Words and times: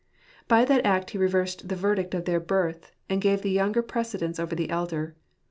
By 0.47 0.65
that 0.65 0.83
act 0.83 1.11
he 1.11 1.19
reversed 1.19 1.69
the 1.69 1.75
verdict 1.75 2.15
of 2.15 2.25
their 2.25 2.39
birth, 2.39 2.91
and 3.07 3.21
gave 3.21 3.43
the 3.43 3.51
younger 3.51 3.83
precedence 3.83 4.39
over 4.39 4.55
the 4.55 4.71
elder. 4.71 5.15